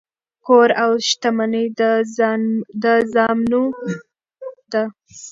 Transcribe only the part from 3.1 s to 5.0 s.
زامنو ده.